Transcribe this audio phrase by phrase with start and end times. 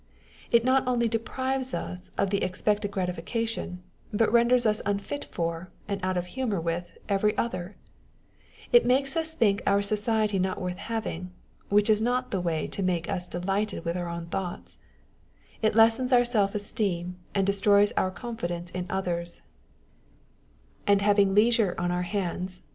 [0.47, 5.69] â€" it not only deprives us of the expected gratification, but renders us unfit for,
[5.87, 7.75] and out of humour with, every other;
[8.71, 11.29] it makes us think our society not worth having,
[11.69, 14.79] which is not the way to make us delighted with our own thoughts;
[15.61, 19.43] it lessens our self esteem and destroys our confidence in others;
[20.87, 22.61] and having leisure on our hands On the Spirit of Obligations.